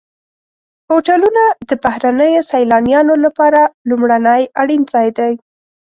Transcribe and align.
هوټلونه 0.89 1.43
د 1.69 1.71
بهرنیو 1.83 2.47
سیلانیانو 2.51 3.15
لپاره 3.25 3.61
لومړنی 3.89 4.41
اړین 4.61 4.81
ځای 4.93 5.07
دی. 5.17 5.33